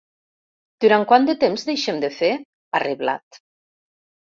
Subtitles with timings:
[0.85, 2.33] Durant quant temps deixem de fer?,
[2.73, 3.43] ha reblat.